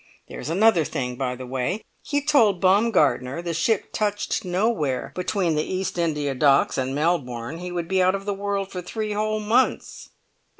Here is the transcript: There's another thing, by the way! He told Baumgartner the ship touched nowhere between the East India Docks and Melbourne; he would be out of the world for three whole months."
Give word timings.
There's 0.29 0.49
another 0.49 0.83
thing, 0.83 1.15
by 1.15 1.35
the 1.35 1.45
way! 1.45 1.83
He 2.01 2.23
told 2.25 2.59
Baumgartner 2.59 3.43
the 3.43 3.53
ship 3.53 3.93
touched 3.93 4.43
nowhere 4.43 5.11
between 5.13 5.53
the 5.53 5.61
East 5.63 5.95
India 5.99 6.33
Docks 6.33 6.75
and 6.75 6.95
Melbourne; 6.95 7.59
he 7.59 7.71
would 7.71 7.87
be 7.87 8.01
out 8.01 8.15
of 8.15 8.25
the 8.25 8.33
world 8.33 8.71
for 8.71 8.81
three 8.81 9.11
whole 9.13 9.39
months." 9.39 10.09